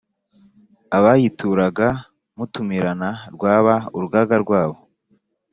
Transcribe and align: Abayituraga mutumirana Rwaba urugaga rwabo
Abayituraga 0.97 1.87
mutumirana 2.37 3.09
Rwaba 3.35 3.75
urugaga 3.95 4.35
rwabo 4.43 4.77